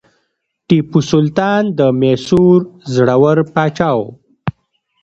ټیپو 0.67 0.99
سلطان 1.11 1.63
د 1.77 1.79
میسور 2.01 2.59
زړور 2.93 3.37
پاچا 3.53 3.89
و. 3.97 3.99